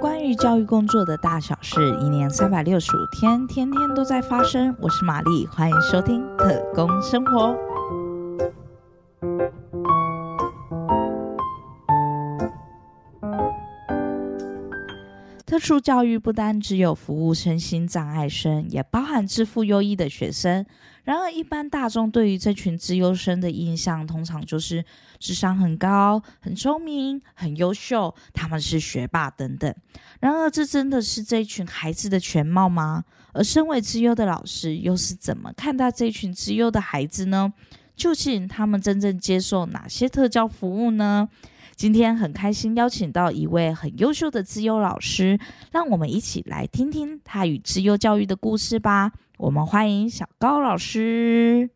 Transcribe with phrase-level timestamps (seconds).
[0.00, 4.76] 关于教育工作的大小事，一年三百六十五天，天天都在发生。
[4.80, 7.56] 我是玛丽，欢迎收听特工生活。
[15.44, 20.64] 特殊教育不单只有服务身心障碍生，也包含自负优异的学生。
[21.08, 24.84] 然而，一般大众对于这群资优生的印象，通常就是
[25.18, 29.74] 智商很高、很聪明、很优秀，他们是学霸等等。
[30.20, 33.04] 然而，这真的是这群孩子的全貌吗？
[33.32, 37.54] 而身为资优的老师，又是怎么看待这群资优的孩子呢？
[37.96, 41.26] 究竟他们真正接受哪些特教服务呢？
[41.78, 45.38] 今天很开心邀请到一位很优秀的资优老师，
[45.70, 49.12] 让我们一起来听听他与资优教育的故事吧。
[49.36, 51.70] 我们欢迎小高老师。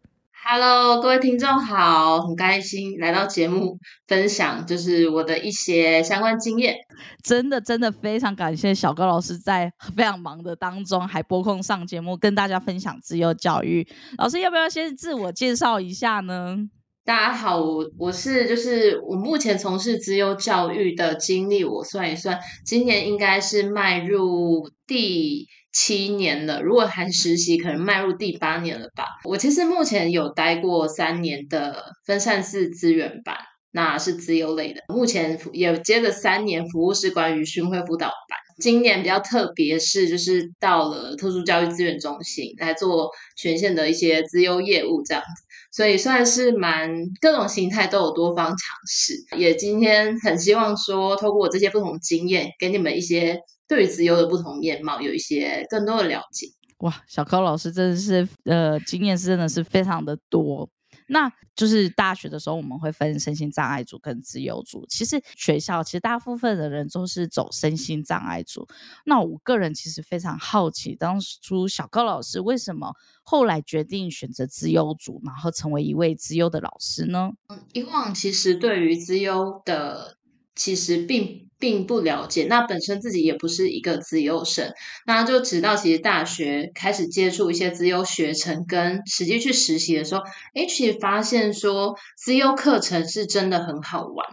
[0.45, 3.79] Hello，各位听众好，很开心来到节目
[4.09, 6.75] 分享，就是我的一些相关经验。
[7.23, 13.87] 真的，真的非常感谢小高老师在非常忙的当中还拨空上节目，跟大家分享自由教育。
[14.19, 16.69] 老师要不要先自我介绍一下呢？
[17.05, 26.63] 大家好，我我是就是我目前从事资优教育的经历，我算一算，今年应该是迈入第七年了。
[26.63, 29.05] 如果含实习，可能迈入第八年了吧。
[29.25, 33.37] 我其实目前有待过三年的分散式资源班，
[33.73, 34.81] 那是资优类的。
[34.87, 38.39] 目前也接着三年服务是关于巡回辅导班。
[38.63, 45.43] 今年比较特别是，就是到了特殊教育资源中心来做全线的一些资优业务这样子。
[45.73, 46.89] 所以算是蛮
[47.21, 56.47] 各种形态都有多方尝试，也今天很希望说，透过我这些不同经验，给你们一些对于资优的不同面貌，有一些更多的了解。
[56.79, 60.69] 哇，小高老师真的是呃，经验真的是非常的多。
[61.07, 64.87] 那就是大学的时候，我们会分身心障碍组跟自由组。
[64.89, 68.67] 其实学校其实大部分的人都是走身心障碍组。
[69.05, 77.33] 那我个人其实非常好奇，当初小高老师为什么后来决定选择自由组，然后成为一位自优的老师呢？
[77.73, 80.19] 以往其实对于自优的。
[80.55, 84.69] 其实并并不了解，那本身自己也不是一个资优生，
[85.07, 90.23] 那就直到其实大学开始接触一些资优学程，跟实际去实习的时候，
[90.55, 94.27] 哎，其实发现说资优课程是真的很好玩。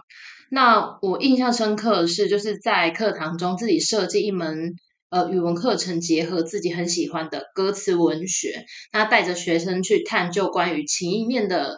[0.50, 4.72] 那我印象深刻的是，就是在课堂中自己设计一门
[5.10, 11.76] 呃语文课程，结合自己很喜欢的歌词文学，那带着学生去探究关于情意面的。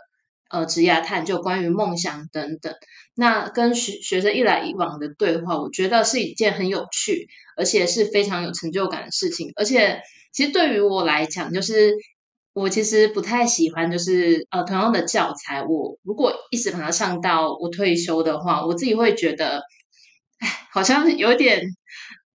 [0.52, 2.74] 呃，职业探究关于梦想等等，
[3.14, 7.26] 那跟学学生一来一往的对话，我觉得是一件很有趣，
[7.56, 9.50] 而且是非常有成就感的事情。
[9.56, 10.02] 而且，
[10.32, 11.94] 其实对于我来讲，就是
[12.52, 19.62] 我其实不太喜欢，就是呃，同样的教材，我如果一直把它上到我退休的话，我自己会觉得，
[20.38, 21.62] 哎，好像有点。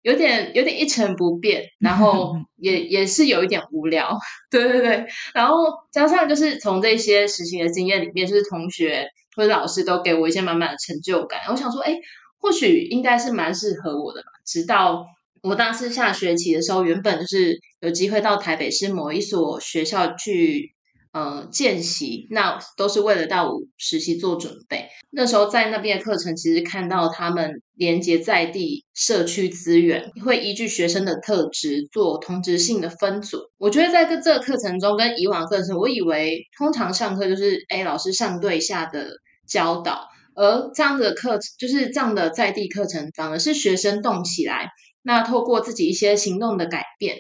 [0.07, 4.17] 有点有点一成不变，然后 也也是有一点无聊，
[4.49, 11.93] 对对对，然后加上就是从这些实习的经验里面，就是同学或者老师都给我一些满满的成就感，我想说，哎，
[12.39, 14.29] 或许应该是蛮适合我的吧。
[14.47, 15.05] 直到
[15.43, 20.76] 我当时下学期的时候，原本就是有机会到台北市某一所学校去。
[21.17, 24.87] 呃，见习那都是为了到实习做准备。
[25.11, 33.39] 那时候在那边的课程，其实看到他们连接在地社区资源，会依据学生的特质做同质性的分组。
[33.57, 39.09] 我觉得在这这个课程中，跟以往课程，我以为通常上课就是哎老师上对下的
[39.49, 44.69] 教导，而这样的课就是这样的在地课程，反而是学生动起来，
[45.03, 47.17] 那透过自己一些行动的改变。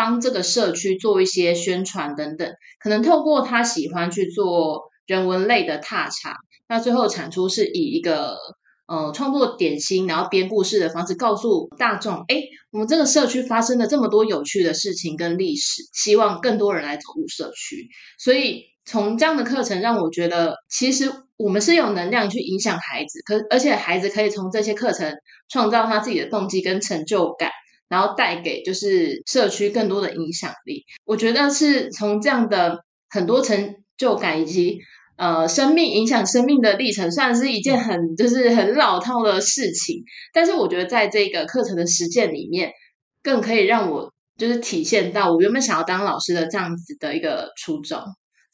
[0.00, 6.34] 帮这个社区做一些宣传等等，可能透过他喜欢去做人文类的踏查，
[6.70, 8.34] 那最后产出是以一个
[8.86, 17.86] 呃创作点心，然后编故事的方式告诉大众，哎，我们这个社区发生了这么多有趣的事情跟历史，希望更多人来走入社区。
[18.18, 25.14] 所以从这样的课程让我觉得，其实我们是有能量去影响孩子，可而且孩子可以从这些课程
[25.50, 27.50] 创造他自己的动机跟成就感。
[27.90, 32.78] 然后带给就是社区更多的影响力，我觉得是从这样的
[33.10, 34.78] 很多成就感以及
[35.16, 40.02] 呃生命影响生命的历程，算是一件很就是很老套的事情。
[40.32, 42.70] 但是我觉得在这个课程的实践里面，
[43.24, 44.08] 更可以让我
[44.38, 48.00] 就是体现到我原本想要当老师的这样子的一个初衷，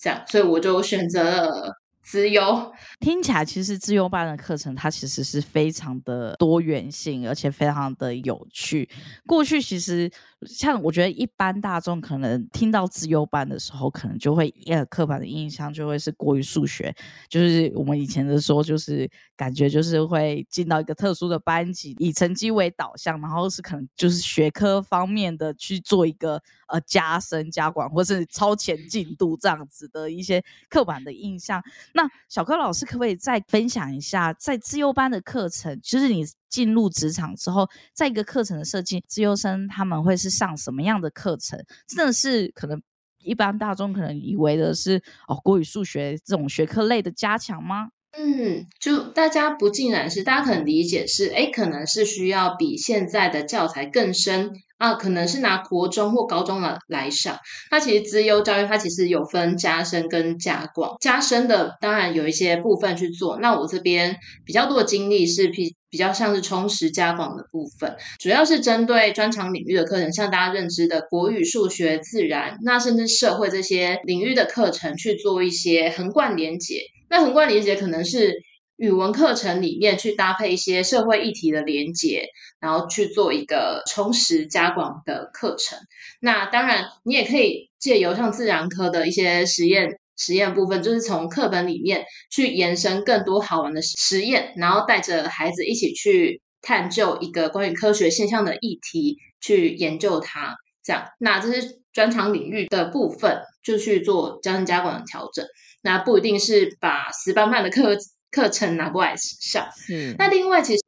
[0.01, 1.73] 这样，所以我就选择了
[2.07, 8.89] 资优听起来，其实自优班的课程它其实是非常的多元性，而且非常的有趣。
[9.27, 10.09] 过去其实
[10.47, 16.95] 像我觉得一般大众可能听到自优班的时候，可能就会呃刻板的印象就会是过于数学，
[17.29, 31.61] 就是我们以前的说，就是感觉就是会进到一个特殊的班级，以成绩为导向，然后是可能就是学科方面的去做一个呃加深加广或是超前进度这样子的一些刻板的印象。
[31.97, 41.59] 那小柯老师可不可以再分享一下，在自优班的课程，就是你进入职场之后，在一个课程的设计，自优生他们会是上什么样的课程？
[41.89, 42.83] 真的是可能
[43.21, 47.89] 一般大众可能以为的是哦，国语、数学这种学科类的加强吗？
[48.19, 54.51] 嗯，就大家不尽然是，大家可能理解是，哎，可能是需要比现在的教材更深。
[54.79, 57.39] 啊，可能是拿国中或高中的来上。
[57.71, 60.95] 那其实资优教育它其实有分加深跟加广。
[61.01, 63.39] 加深的当然有一些部分去做。
[63.39, 64.15] 那我这边
[64.45, 76.83] 比较多的精力是比比较像是充实加广的部分，主要是针对专长领域的课程，像大家认知的国语、数学、自然，那甚至社会这些领域的课程去做一些横贯连结。
[77.09, 78.35] 那横贯连结可能是。
[78.79, 82.27] 语文课程里面去搭配一些社会议题的连结，
[82.61, 85.79] 然后去做一个充实加广的课程。
[86.21, 100.57] 那当然，你也可以借由像自然科的一些实验实验部分，就是从课本里面去延伸更多好玩的实验，然后带着孩子一起去探究一个关于科学现象的议题，去研究它。
[100.83, 105.45] 这样，那这是专长领域的部分，就去做加深加广的调整。
[105.83, 107.97] 那不一定是把死板板的课。
[108.33, 110.83] 课程拿过来上，嗯，那另外其实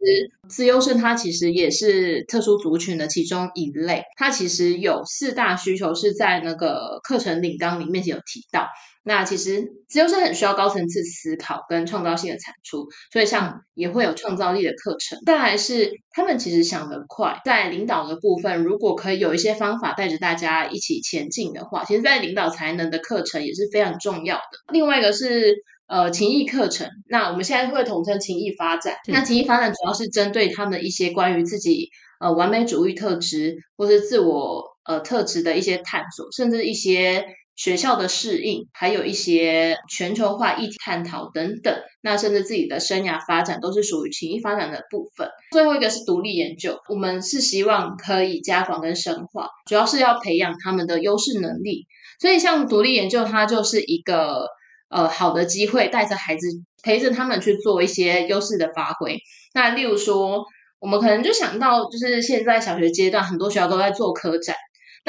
[0.51, 8.69] 自优生它其实也是特殊族群的其中一类，它其实有四大需求是在那个课程领纲里面有提到。
[9.09, 15.19] 那其实自优生很需要高层次思考跟创造性的产出，所以像也会有创造力的课程。
[15.27, 24.43] 再来是他们其实想得快，在领导的部分，如果可以有一些方法带着大家一起前进的话，其实，在领导才能的课程也是非常重要的。
[24.73, 25.57] 另外一个是。
[25.91, 28.95] 呃，情谊课程，那我们现在会统称情谊发展。
[29.07, 31.89] 那情谊发展主要是针对他们一些关于自己
[32.21, 37.25] 呃完美主义特质，或是自我呃特质的一些探索，甚至一些
[37.59, 41.77] 学校的适应，还有一些全球化议题探讨等等。
[42.01, 45.29] 那甚至自己的生涯发展都是属于情谊发展的部分。
[45.51, 51.87] 最后一个是独立研究，我们是希望可以加广跟深化，主要是要培养他们的优势能力。
[52.19, 54.47] 所以像独立研究，它就是一个。
[54.91, 56.47] 呃，好的机会，带着孩子
[56.83, 59.19] 陪着他们去做一些优势的发挥。
[59.53, 60.43] 那例如说，
[60.81, 64.57] 我们可能就想到，就是现在小学阶段，很多学校都在做科展。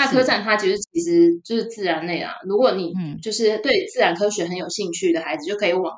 [0.05, 2.33] 那科展它其实其实就是自然类啊。
[2.47, 5.93] 如果你就是对自然科学很有兴趣的孩子，就可以往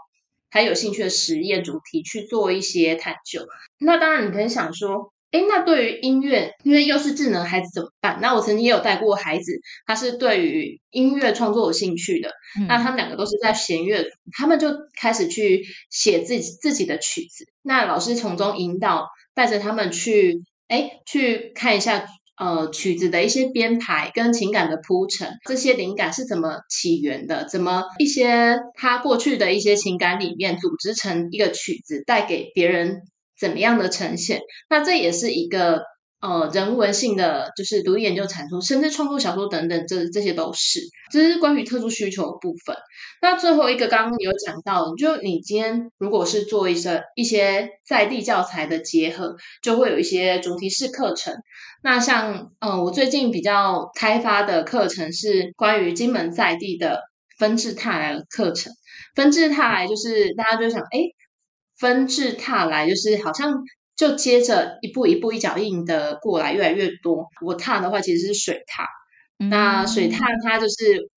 [0.49, 3.45] 他有兴趣的实验主题去做一些探究。
[3.79, 5.13] 那当然，你可以想说。
[5.31, 8.19] 哎，那对于音乐，因为又是智能孩子怎么办？
[8.21, 9.53] 那我曾经也有带过孩子，
[9.85, 12.29] 他是对于音乐创作有兴趣的。
[12.67, 14.67] 那他们两个都是在弦乐，他们就
[14.99, 17.45] 开始去写自己自己的曲子。
[17.61, 22.05] 那老师从中引导，带着他们去，哎，去看一下，
[22.41, 27.45] 呃，曲子的一些编排跟情感的铺陈，这些灵感是怎么起源的？
[27.47, 33.01] 怎么一些他过去的一些情感里面组织成一个曲子，带给别人。
[33.39, 34.39] 怎么样的呈现？
[34.69, 35.81] 那这也是一个
[36.21, 40.79] 呃人文性的，就是独立研究产出，甚至创作小说等等，这这些都是。
[41.11, 42.75] 这是关于特殊需求部分。
[43.21, 51.33] 那最后一个刚刚有讲到，就你今天如果是做一些一些在地教材的结合，就会有一些主题式课程。
[51.83, 57.01] 那像嗯，我最近比较开发的课程是关于金门在地的
[57.37, 58.71] 分治泰来的课程。
[59.15, 60.99] 分治泰来就是大家就想哎。
[61.79, 63.51] 分治踏来，就是好像
[64.01, 67.27] 就接着一步一步一脚印的过来，越来越多。
[67.45, 68.87] 我踏的话其实是水踏，
[69.47, 71.07] 那水踏它就是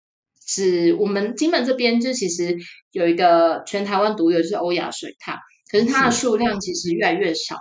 [0.46, 2.54] 指我们金门这边就其实
[2.92, 5.40] 有一个全台湾独有，就是欧亚水踏，
[5.72, 7.56] 可是它的数量其实越来越少。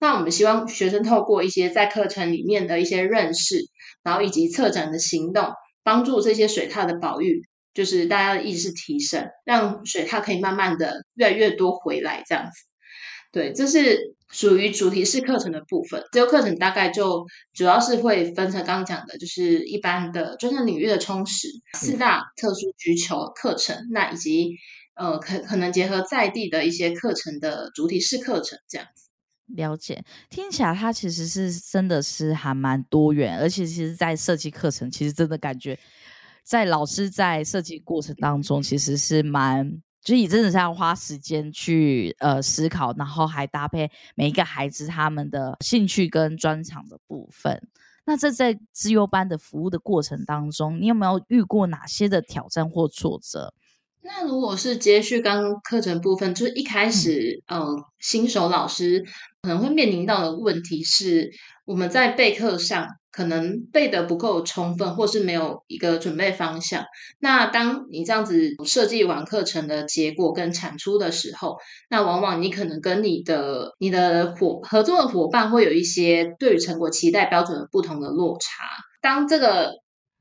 [0.00, 3.60] 那我们希望学生透过一些在课程里面的一些认识，
[4.02, 5.52] 然后以及策展的行动，
[5.84, 7.42] 帮助这些水踏的保育。
[7.74, 12.50] 就是大家的意识提升，让水它可以慢慢的越来越多回来，这样子。
[13.32, 16.02] 对，这是属于主题式课程的部分。
[16.10, 24.50] 这个课程大概就主要是会分成刚刚讲的，就是一般的专项领域的充实，四大特殊需求课程，那以及
[24.96, 29.04] 呃可可能结合在地的一些课程的主题式课程，这样子。
[29.54, 35.78] 了解，听起来它其实是真的是还蛮多元，而且其实在设计课程，其实真的感觉。
[36.42, 47.60] 在老师在设计过程当中，其实是蛮就是你真的是要花时间去呃思考，然后还搭配每一个孩子他们的兴趣跟专长的部分。
[48.04, 53.54] 那这在资优班的服务的过程当中，你有没有遇过哪些的挑战或挫折？
[54.02, 57.66] 那如果是接续刚刚课程部分，就是一开始，呃，
[57.98, 59.02] 新手老师
[59.40, 61.32] 可能会面临到的问题是，
[61.64, 66.84] 我们在备课上可能备的不够充分，或是没有一个准备方向。
[67.20, 71.56] 那当你这样子设计完课程的结果跟产出的时候，
[71.88, 78.64] 那往往你可能跟你的你的伙合作的伙伴会有一些对于成果期待标准的不同的落差。
[79.00, 79.70] 当这个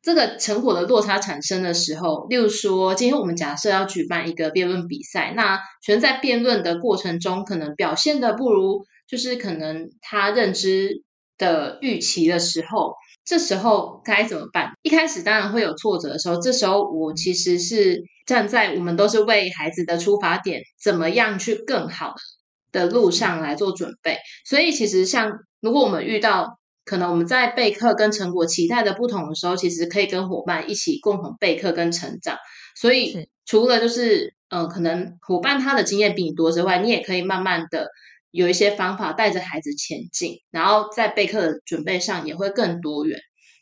[0.04, 11.02] 这个成果的落差产生的时候，例如说，今天我们假设要举办一个辩论比赛，那学生在辩论的过程中，可能表现的不如，就是可能他认知
[11.38, 12.94] 的预期的时候，
[13.26, 14.72] 这时候该怎么办？
[14.82, 22.14] 一开始当然会有挫折的时候，这时候我其实是站在我们都是为孩子的出发点，怎么样去更好
[22.72, 24.18] 的路上来做准备。
[24.46, 26.60] 所以其实像如果我们遇到。
[26.86, 32.38] 可能我们在备课跟成果期待的不同的时候，其实可以跟伙伴一起共同备课跟成长。
[32.76, 37.88] 所以除了就是，嗯，可能伙伴他的经验比你多之外，你也可以慢慢的
[38.34, 43.18] 有一些方法带着孩子前进，然后在备课的准备上也会更多元。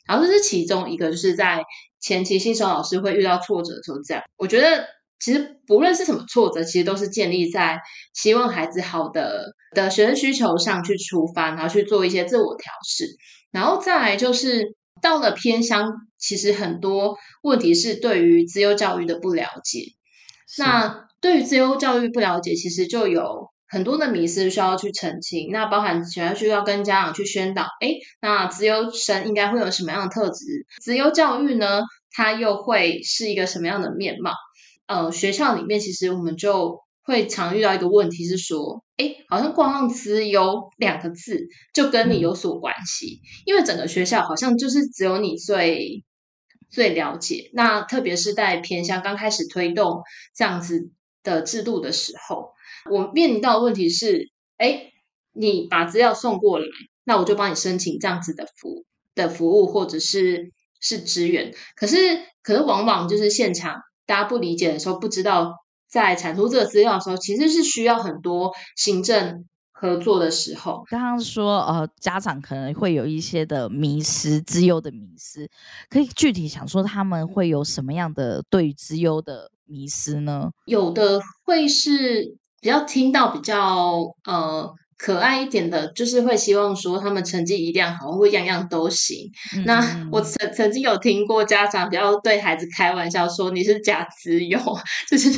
[0.08, 1.62] 然后这是其中一个，就是在
[2.00, 4.84] 前期新手老师会遇到挫折的时候，这样我觉得。
[5.24, 7.78] 其实不论是什么挫折，其实都是建立在
[8.12, 13.06] 希望孩子好的的学生需求上去出发，然后去做一些自我调试，
[13.52, 19.84] 然后再来就是到了偏乡，其实很多问题是对于自由教育的不了解。
[20.58, 25.48] 那对于自由教育不了解，其实就有很多的迷思需要去澄清。
[25.50, 27.88] 那包含想要需要跟家长去宣导，哎，
[28.20, 30.66] 那自由生应该会有什么样的特质？
[30.82, 34.32] 自由教育呢，它又会是一个什么样的面貌？
[34.86, 41.40] 呃，学校里面其实我们就会常遇到一个问题是说，哎，好像挂上“资优”两个字
[41.72, 46.04] 就跟你有所关系，因为整个学校好像就是只有你最
[46.70, 47.50] 最了解。
[47.54, 50.02] 那特别是在偏向刚开始推动
[50.36, 50.90] 这样子
[51.22, 52.52] 的制度的时候，
[52.90, 54.90] 我面临到的问题是，哎，
[55.32, 56.66] 你把资料送过来，
[57.04, 58.84] 那我就帮你申请这样子的服
[59.14, 61.96] 的服务或者是是支援，可是
[62.42, 63.80] 可是往往就是现场。
[64.04, 65.54] 大家不理解的时候，不知道
[65.88, 70.82] 在产出这个资料的时候，其实是需要很多行政合作的时候。
[70.88, 75.48] 刚刚说，呃，家长可能会有一些的迷失，资优的迷失，
[75.88, 80.50] 可以具体想说他们会有什么样的对于资优的迷失呢？
[80.66, 84.72] 有的会是比较听到比较呃。
[85.04, 89.28] 可爱一点的，就是会希望说他们成绩一定要好，会样样都行。
[89.66, 94.56] 那我曾曾经有听过家长比较对孩子开玩笑说你是假资优，
[95.10, 95.28] 就是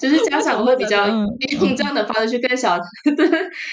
[0.00, 1.06] 就是家长会比较
[1.60, 2.76] 用这样的方式去跟小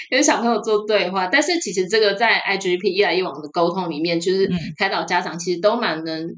[0.08, 1.26] 跟小朋友做对话。
[1.26, 4.48] 但是其实这个在 IGP 一来一往的沟通里面，就是
[4.78, 6.28] 开导家长其实都蛮能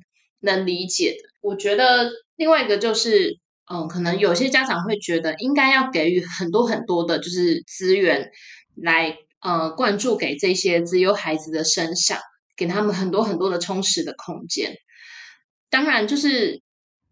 [0.40, 1.18] 能理解的。
[1.42, 3.36] 我觉得另外一个就是，
[3.70, 8.30] 嗯，可能有些家长会觉得应该要给予很多很多的，就是资源。
[8.76, 12.18] 来，呃，灌注给这些自由孩子的身上，
[12.58, 14.76] 给他们很多很多的充实的空间。
[15.70, 16.60] 当然，就是，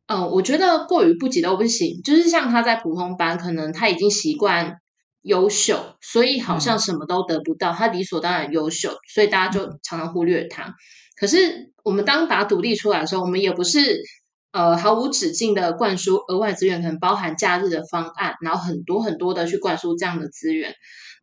[0.06, 2.02] 呃，我觉得过于不及都不行。
[2.04, 4.76] 就是像他在普通班，可能他已经习惯
[5.22, 10.74] 优秀，所以好像什么都得不到，他理所当然优秀，所以大家就常常忽略他。
[11.18, 14.02] 可是，我们当把独立出来的时候，我们也不是
[14.54, 20.72] 呃毫无止境的灌输额外资源，可能包含假日的方案，然后很多很多的去灌输这样的资源。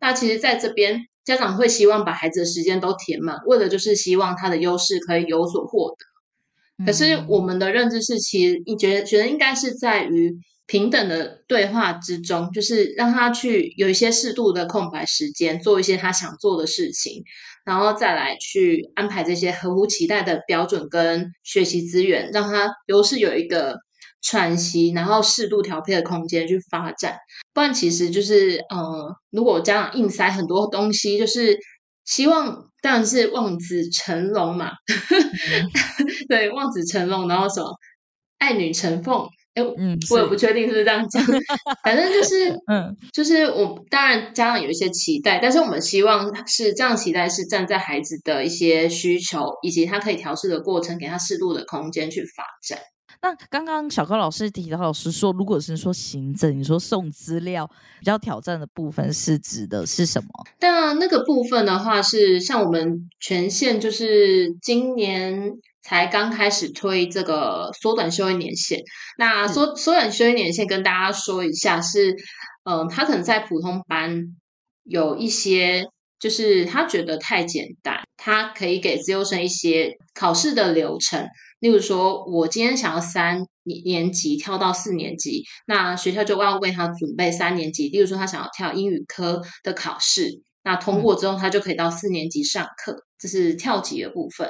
[0.02, 6.86] 那其实，在这边，家长会希望把孩子的时间都填满，为了就是希望他的优势可以有所获得。
[6.86, 10.36] 可是，我们的认知是，其实你觉得觉得应该是在于
[10.66, 17.24] 平等的对话之中，就是让他去有一些适度的空白时间，做一些他想做的事情，
[17.66, 23.78] 然后再来去安排这些合乎期待的标准跟学习资源，让他优势有一个。
[24.24, 27.18] 喘息，然后适度调配的空间去发展，
[27.56, 31.58] 不然其实就是，呃，如果家长硬塞很多东西，就是
[32.06, 34.74] 希望当然是望子成龙嘛
[36.30, 37.68] 对，望子成龙，然后什么
[38.42, 41.24] 爱女成凤，哎，嗯，我也不确定是不是这样讲，
[41.86, 52.80] 反正就是， 嗯，就是我当然家长有一些期待，但是我们希望是这样期待是站在孩子的一些需求以及他可以调试的过程，给他适度的空间去发展。
[53.22, 57.70] 那刚刚小高老师提到，老师说，如果是说行政，你说送资料
[58.00, 60.28] 比较挑战的部分是指的是什么？
[60.58, 65.52] 但那个部分的话，是像我们全县就是今年
[65.84, 68.82] 才刚开始推这个缩短休业年限。
[69.18, 72.16] 那缩缩短休业年限，跟大家说一下是，
[72.64, 74.24] 嗯，他可能在普通班
[74.84, 75.86] 有一些，
[76.20, 81.28] 就是他觉得太简单，他可以给自由生一些考试的流程。
[81.60, 83.46] 例如说，我今天想要三
[83.84, 87.88] 年级跳到四年级，那学校就要为他准备三年级。
[87.90, 94.50] 例如说，他想要跳英语科的考试，那通过之后，他就可以到四年级上课，这是跳级的部分。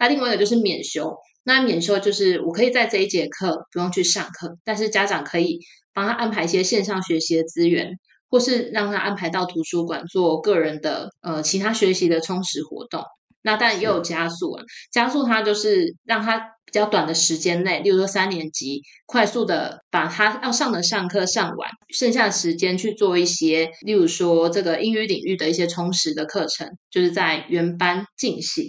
[0.00, 5.58] 那另外一个就是免修，那免修就是我可以在这一节课不用去上课，但是家长可以
[5.94, 7.90] 帮他安排一些线上学习的资源，
[8.30, 13.02] 或是让他安排到图书馆做个人的呃其他学习的充实活动。
[13.42, 28.66] 那但也有加速啊，加速它就是让他比较短的时间内，例如说三年级，快速的把他要上的上课上完，剩下的时间去做一些，例如说这个英语领域的一些充实的课程，就是在原班进行。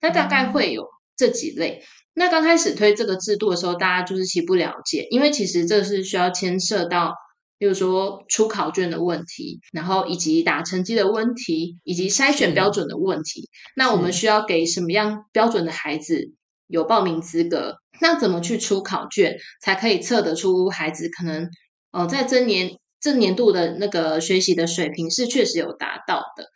[0.00, 1.82] 那大概会有这几类。
[2.14, 7.12] 那刚开始推这个制度的时候，大家就是其不了解，因为其实这是需要牵涉到，
[7.58, 13.48] 比如说出考卷的问题，然后以及打成绩的问题，以及筛选标准的问题。
[13.74, 16.32] 那我们需要给什么样标准的孩子
[16.70, 17.76] 有报名资格？
[18.00, 21.46] 那怎么去出考卷才可以测得出孩子可能
[21.90, 26.46] 呃在这年这年度的那个学习的水平是确实有达到的？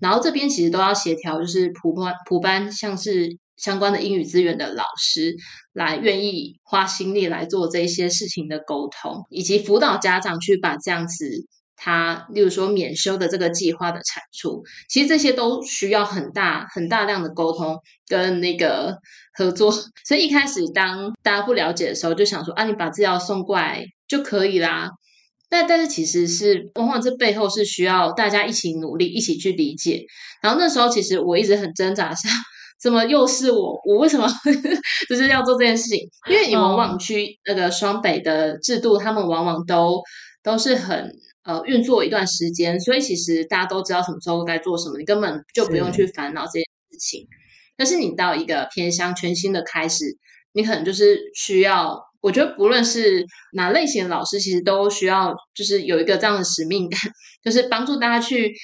[0.00, 5.36] 然后这边其实都要协调，就是普班普班像是相关的英语资源的老师
[5.72, 18.96] 来愿意花心力来做这些事情的沟通，以及辅导家长去把这样子他，例如说免修的这个计划的产出，其实这些都需要很大很大量的沟通跟那个
[19.34, 19.72] 合作。
[20.04, 24.90] 所以一开始当大家不了解的时候，就想说啊，你把资料送过来就可以啦。
[25.48, 30.02] 但但是其实是往往这背后是需要大家一起努力，一起去理解。
[30.42, 32.32] 然后那时候其实我一直很挣扎，想
[32.80, 33.80] 怎么又是我？
[33.84, 34.26] 我为什么
[35.10, 35.98] 就是要做这件事情？
[36.30, 40.02] 因为你往往去那个双北的制度，他们往往都
[40.42, 41.12] 都是很
[41.44, 47.26] 呃运作一段时间，所以其实大家都知道什么时候该做什么，你根本就不用去烦恼这件事情。
[47.76, 50.04] 但是你到一个偏向全新的开始，
[50.52, 52.00] 你可能就是需要。
[52.20, 57.00] 我觉得不论是哪类型的老师，其实都需要就是有一个这样的使命感，
[57.42, 58.54] 就是帮助大家去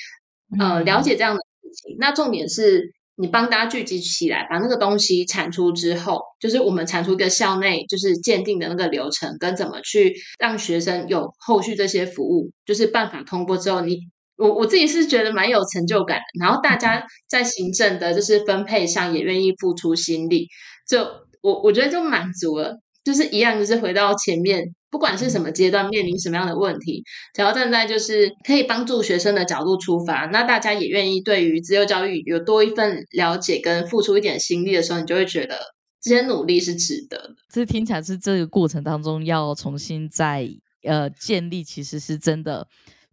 [0.60, 1.96] 呃了解这样的事情。
[1.98, 13.98] 那重点是你帮大家聚集起来，把那个东西产出之后，就是我们产出一个校内就是鉴定的那个流程，跟怎么去让学生有后续这些服务，就是办法通过之后，你
[14.36, 16.20] 我我自己是觉得蛮有成就感。
[16.38, 20.46] 然后大家在行政的就是分配上也愿意付出心力，
[20.88, 21.00] 就
[21.42, 22.78] 我我觉得就满足了。
[23.08, 27.02] 就是一样，就是回到前面，不管是什么阶段面临什么样的问题，
[27.34, 35.58] 只要站在就是可以帮助学生的角度出发，那大家也愿意对于自由教育有多一份了解跟付出一点心力的时候，你就会觉得
[36.02, 37.34] 这些努力是值得的。
[37.50, 40.46] 这听起来是这个过程当中要重新再
[40.82, 42.68] 呃建立，其实是真的。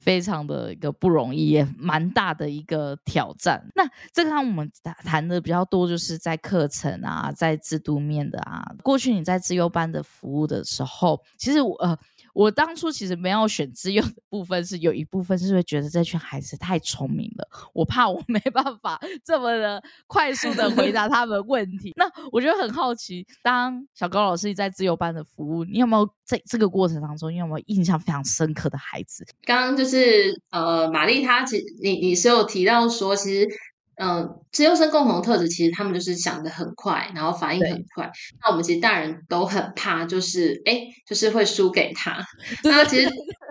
[0.06, 3.62] 非常的一个不容易，也蛮大的一个挑战。
[3.76, 4.72] 那这个我们
[5.04, 8.64] 谈的比较多，就是在课程啊，在制度面的啊。
[8.84, 11.98] 过去你在自优班的服务的时候，其实我呃。
[12.36, 21.94] 我当初其实没有选自由的部分，是有一部分是会觉得这群孩子太聪明了，我怕我没办法这么的快速的回答他们问题。
[21.96, 29.26] 那我觉得很好奇，当小高老师在自由班的服务，你有没有在这个过程当中，你有没有印象非常深刻的孩子？
[29.44, 33.48] 刚刚就是呃，玛丽她其实你你是有提到说，其实。
[33.98, 38.12] 嗯，自优生共同特质其实他们就是想的很快，然后反应很快。
[38.42, 42.18] 那我们其实大人都很怕，就是哎，就是会输给他。
[42.66, 43.10] 那其实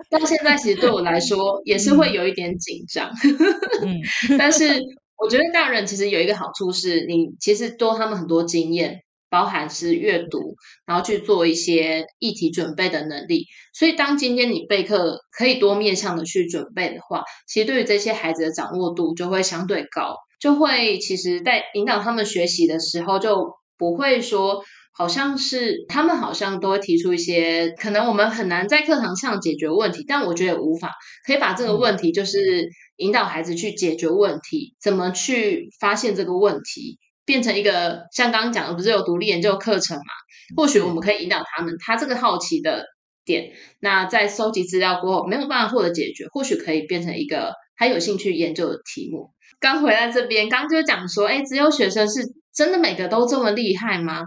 [0.09, 3.11] 到现在，其实对我来说 也是会有一点紧张。
[3.83, 3.99] 嗯，
[4.37, 4.65] 但是
[5.17, 10.55] 我觉得大人其实有一个好处是，你其实多他们很多经验，包含是阅读，
[10.85, 13.45] 然后去做一些议题准备的能力。
[13.73, 20.15] 所以当今天你备课可以多面向的去准备的话，其实对于这些孩子的掌握度就会相对高。
[20.45, 30.91] 就会其实，在引导他们学习的时候，就不会说好像是他们好像都会提出一些可能我们很难在课堂上解决问题，但我觉得无法
[31.25, 40.13] 可以把这个问题就是引导孩子去解决问题，怎么去发现这个问题，变成一个像刚刚讲的，不是有独立研究课程嘛？
[40.55, 42.85] 或许我们可以引导他们，他这个好奇的
[43.25, 49.31] 点，那在收集资料过后没有办法获得解决，或许可以变成一个他有兴趣研究的题目。
[49.65, 52.21] 刚回来这边，刚就讲说，哎，只有学生是
[52.53, 54.21] 真的每个都这么厉害吗？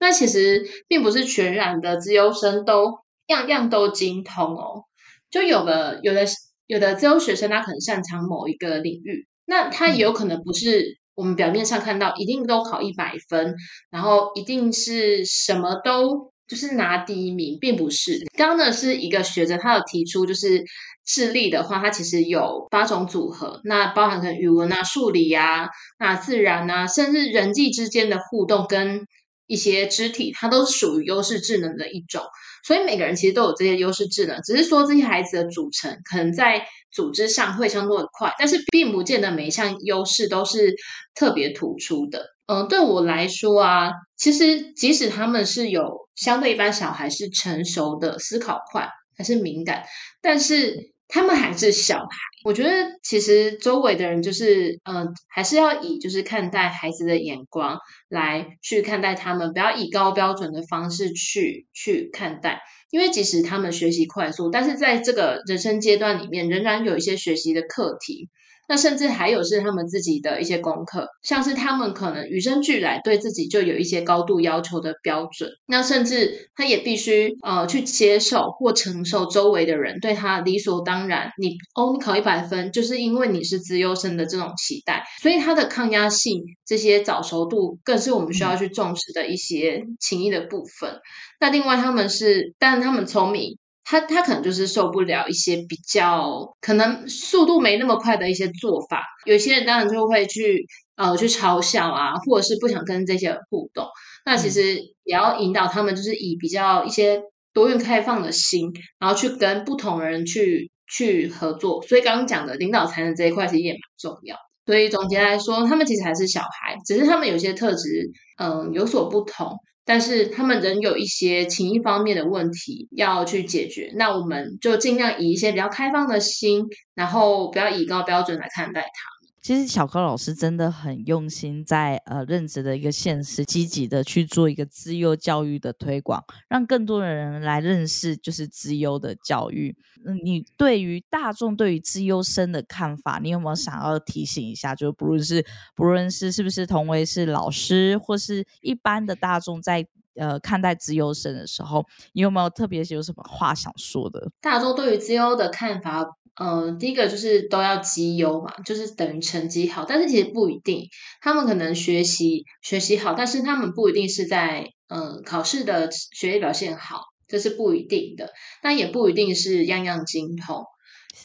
[0.00, 2.98] 那其实并不是全然的，自由生都
[3.28, 4.82] 样样都精通哦。
[5.30, 6.26] 就有的有的
[6.66, 13.54] 有的自由学生，他可能擅长某一个领域，那他也有可能不是我们表面上看到一定都考一百分，
[13.92, 18.18] 然后一定是什么都就是拿第一名，并不是。
[18.36, 20.64] 刚刚呢是一个学者，他有提出就是
[21.12, 25.68] 智力的话，它其实有八种组合，那包含可能语文啊、数理啊、
[25.98, 29.06] 那自然啊，甚至人际之间的互动跟
[29.46, 32.22] 一些肢体，它都是属于优势智能的一种。
[32.64, 40.72] 所以每个人其实都有这些优势智能，只是说这些孩子的组成可能在组织上会相对的快，但是并不见得每一项优势都是
[41.14, 42.24] 特别突出的。
[42.46, 49.82] 嗯，对我来说啊，其实即使他们是有相对一般小孩是成熟的、思考快还是敏感，
[50.22, 50.92] 但是。
[51.10, 52.06] 他们还是小孩，
[52.44, 52.70] 我觉得
[53.02, 68.28] 其实周围的人就是，嗯，还是要以就是看待孩子的眼光来去看待他们，不要以高标准的方式去去看待，因为即使他们学习快速，但是在这个人生阶段里面，仍然有一些学习的课题。
[68.70, 91.00] 那甚至还有是他们自己的一些功课，像是他们可能与生俱来对自己就有一些高度要求的标准，那甚至他也必须呃去接受或承受周围的人对他理所当然，你哦你考一百分就是因为你是资优生的这种期待，所以他的抗压性这些早熟度更是我们需要去重视的一些情谊的部分。
[91.40, 93.58] 那另外他们是，但他们聪明。
[93.90, 103.84] 他他可能就是受不了一些比较可能速度没那么快的一些做法，有些人当然就会去呃去嘲笑啊，或者是不想跟这些互动。
[104.24, 107.20] 那其实也要引导他们，就是以比较一些
[107.52, 111.82] 多元开放的心，然后去跟不同人去去合作。
[111.82, 114.36] 所以刚刚讲的领导才能这一块其实也蛮重要。
[114.66, 119.48] 所以总结来说，他们其实还是小孩，只是他们有些特质嗯有所不同。
[119.84, 129.19] 但是他们仍有一些情谊方面的问题要去解决，那我们就尽量以一些比较开放的心，然后不要以高标准来看待他。
[129.42, 139.74] 其实小高老师真的很用心，在呃任职的一个现实，积极的去做一个资优教育的推广，让更多的人来认识就是资优的教育。
[140.04, 144.74] 嗯，你对于大众对于资优生的看法，你有没有想要提醒一下？
[144.74, 154.30] 就不论是不论是是不是同为是老师，或是一般的大众，在呃看待资优生的时候，你有没有特别有什么话想说的？
[154.42, 156.06] 大众对于资优的看法。
[156.42, 160.88] 嗯，第一个就是都要绩优嘛，就是等于成绩好，但是其实不一定，
[161.20, 168.32] 他们可能学习学习好，但是他们不一定是在嗯考试的学业表现好，这是不一定的。
[168.62, 170.64] 但也不一定是样样精通。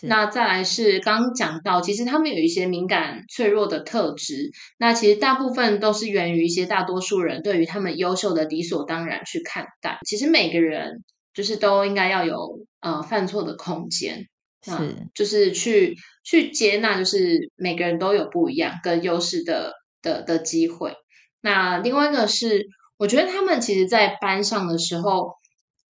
[0.02, 9.98] 那再来是刚讲到，其实他们有一些敏感脆弱的特质，那其实大部分都是源于一些大多数人对于他们优秀的理所当然去看待。
[10.06, 14.28] 其实每个人就是都应该要有呃犯错的空间。
[14.66, 20.94] 是，就是去去接纳，就是每个人都有不一样跟优势的的的机会。
[21.42, 22.66] 那另外一个是，
[22.98, 25.34] 我觉得他们其实，在班上的时候，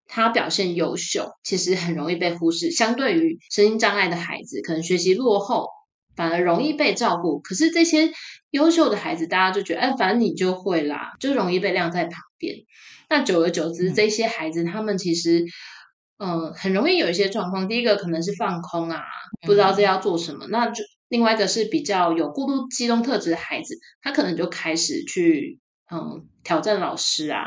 [0.06, 2.70] 他表现优秀，其实很容易被忽视。
[2.70, 5.70] 相对于身心障碍的孩子，可能学习落后，
[6.18, 7.40] 反而容易被照顾。
[7.40, 8.12] 可是这些
[8.52, 12.58] 优秀的孩子，大家就觉得，哎，反正你就会啦，就容易被晾在旁边。
[13.10, 15.46] 那久而久之，这些孩子他们其实。
[16.18, 17.68] 嗯，很容易有一些状况。
[17.68, 19.04] 第一个可能是放空啊，
[19.46, 20.48] 不知道这要做什么。
[20.50, 25.60] 那就另外一个是比较有过度激动特质的孩子，他可能就开始去
[25.92, 27.44] 嗯挑战老师啊，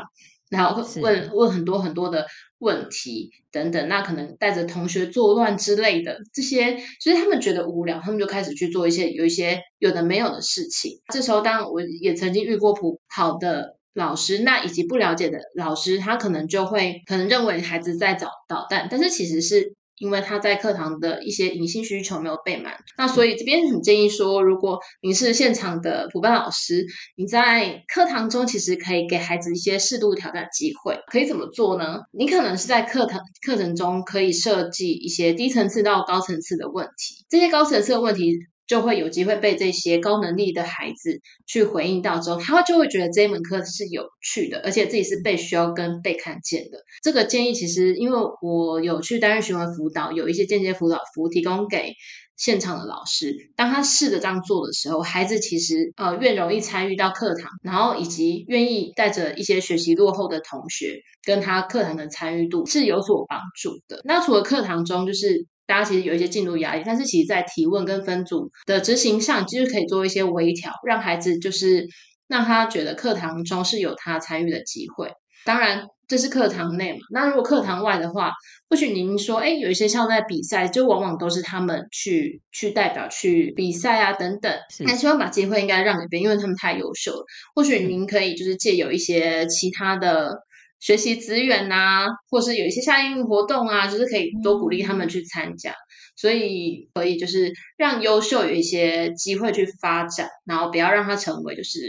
[0.51, 2.27] 然后问问很多很多的
[2.59, 3.87] 问题等等。
[3.89, 10.99] 那可能带着同学作乱之类的，这些就是他们觉得无聊，他们就开始去做一些有一些有的没有的事情。
[11.11, 13.78] 这时候，当然我也曾经遇过不好的。
[13.93, 22.73] 老师，那以及不了解的老师，他可能就会可能认为孩子在找捣蛋，但是其实是因为他在课堂的一些隐性需求没有被满。
[22.97, 26.85] 那所以这边很建议说，如果您是现场的补班老师，
[27.17, 30.97] 你在课堂中其实可以给孩子一些适度挑战机会。
[31.07, 31.97] 可以怎么做呢？
[32.13, 38.37] 你可能是在课堂课程中可以设计一些低层次到高层次的问题，这些高层次的问题。
[38.69, 46.77] 就会有机会被这些高能力的孩子去回应到之后，他就会觉得这一门课是有趣的，而且自己是被需要跟被看见的。
[47.01, 51.93] 这个建议其实，因为我有去担任询问辅导，有一些间接辅导服务提供给
[52.37, 53.35] 现场的老师。
[53.55, 63.99] 当他试着这样做的时候，孩子其实呃越容易参与到课堂，然后以及愿意带着一些学习落后的同学跟他课堂的参与度是有所帮助的。
[64.03, 65.47] 那除了课堂中，就是。
[65.69, 71.87] 大家其实有一些进度压力，但是其实，在提问跟分组的执行上，其实可以做一些微调，让孩子就是
[72.27, 75.11] 让他觉得课堂中是有他参与的机会。
[75.45, 75.85] 当然。
[76.09, 76.97] 这是课堂内嘛？
[77.11, 78.31] 那如果课堂外的话，
[78.67, 84.51] 或许您说，哎，有一些校在比赛，就往往都是他们去去代表去比赛啊，等等。
[84.79, 87.23] 那希望把机会应该让给别人，因为他们太优秀了。
[87.53, 90.35] 或许您可以就是借有一些其他的
[90.79, 95.73] 学习资源呐，或是有一些夏令营活动啊，就是可以多鼓励他们去参加。
[96.15, 101.79] 所以可以就是让优秀有一些机会去发展，然后不要让它成为就是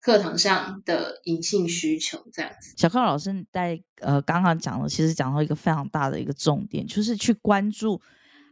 [0.00, 2.74] 课堂上的隐性需求这样子。
[2.76, 8.00] 小康老师在呃刚刚讲的，其实讲到一个非常大的一个重点，就是去关注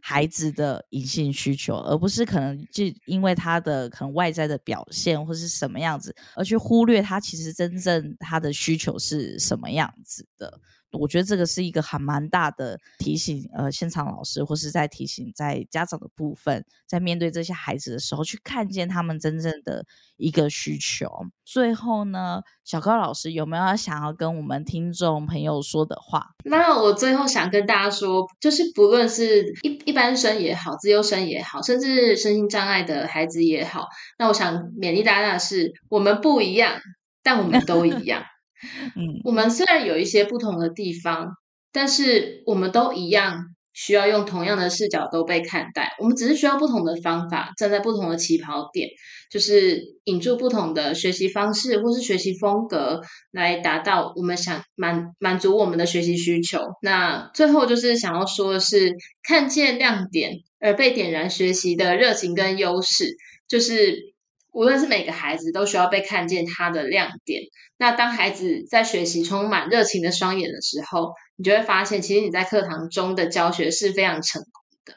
[0.01, 10.59] 孩子的隐性需求，而不是可能就因为他的可能外在的表现或是什么样子，而去忽略他其实真正他的需求是什么样子的。
[10.91, 19.85] 我觉得这个是一个还蛮大的提醒，呃，现场老师或是在提醒在家长的部分，在面对这些孩子的时候，去看见他们真正的
[20.17, 21.09] 一个需求。
[21.45, 26.25] 最后呢，小高老师有没有想要跟我们听众朋友说的话？
[26.45, 36.79] 那我最后想跟大家说，就是不论是一一般生也好，自由生也好，甚至身心障碍的孩子也好，那我想勉励大家的是，我们不一样，
[37.23, 38.23] 但我们都一样。
[38.95, 41.31] 嗯，我们虽然有一些不同的地方，
[41.71, 45.95] 但是我们都一样需要用同样的视角都被看待。
[45.99, 48.89] 我们只是需要不同的方法，站在不同的起跑点，
[49.31, 56.59] 就是引入不同的学习方式或是学习风格，来达到我们想满满足我们的学习需求。
[56.81, 58.93] 那最后就是想要说的是，
[59.23, 63.15] 看见亮点而被点燃学习的热情跟优势，
[63.47, 64.10] 就是。
[64.51, 67.41] 无论是每个孩子都需要被看见他的亮点。
[67.77, 74.51] 那当孩子在学习充满热情的双眼的时候，你就会发现，其实你在课堂中的教学是非常成功
[74.85, 74.93] 的。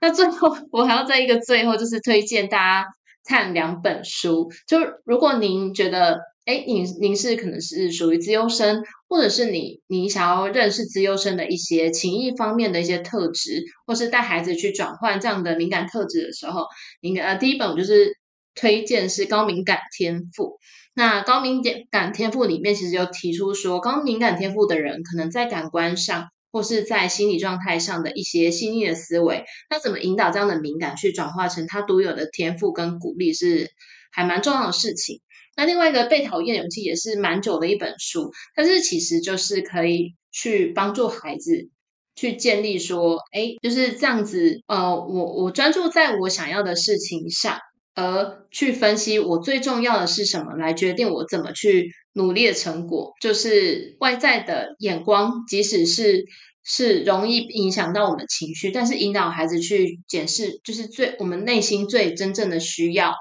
[0.00, 2.86] 那最后，我还要在一个最后，就是推荐大家
[3.24, 4.50] 看两本书。
[4.66, 16.64] 就如果您觉得，哎，您您是可能是属于自优生，或者是你你想要认识自优生的一些情谊方面的一些特质，或是带孩子去转换这样的敏感特质的时候，
[17.02, 18.16] 您呃第一本就是。
[18.54, 20.58] 推荐是高敏感天赋。
[20.94, 33.70] 那高敏感天赋里面，其实有提出说，高敏感天赋的人可能在感官上或是在心理状态上的一些细腻的思维，那怎么引导这样的敏感去转化成他独有的天赋跟鼓励，是
[34.10, 35.22] 还蛮重要的事情。
[35.56, 41.70] 那另外一个被讨厌勇气也是蛮久的一本书，但是其实就是可以去帮助孩子
[42.14, 47.58] 去建立说，哎，就是这样子，呃，我我专注在我想要的事情上。
[47.94, 53.12] 而去分析我最重要的是什么，来决定我怎么去努力的成果。
[53.20, 56.24] 就是外在的眼光，即使是
[56.64, 63.12] 是容易影响到我们情绪，但是引导孩子去检视，就是最我们内心最真正的需要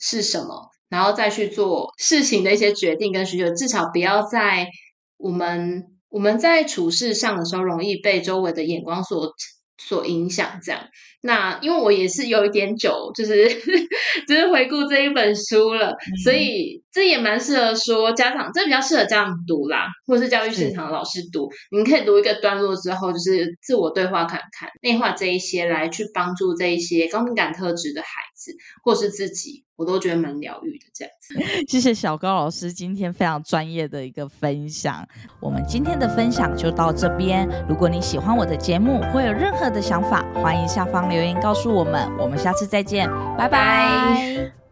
[0.00, 3.52] 是什么，然后再去做事情的一些决定跟需求。
[3.54, 4.68] 至少不要在
[5.16, 9.32] 我们我们在处事上的时候，容易被周围的眼光所
[9.76, 10.88] 所影响，这样。
[11.26, 13.48] 那因为我也是有一点久，就是
[14.28, 21.48] 就是回顾这一本书了，所以这也蛮适合说家长，这比较适合家长读啦，或者是教育现场的老师读。
[21.70, 30.84] 你们可以读一个段落之后，就是自我对话看看，内化这一些来去帮助这一些高敏感特质的孩子，或是自己，我都觉得蛮疗愈的。
[30.94, 31.34] 这样子，
[31.66, 35.08] 谢谢小高老师今天非常专业的一个分享。
[35.40, 37.48] 我们今天的分享就到这边。
[37.66, 41.13] 如果你喜欢我的节目，或有任何的想法，欢迎下方。
[41.14, 44.63] 留言告诉我们，我们下次再见，拜拜。